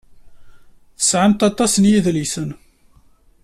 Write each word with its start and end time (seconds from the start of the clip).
Tesɛamt 0.97 1.41
aṭas 1.49 1.73
n 1.77 1.83
yidlisen. 1.91 2.49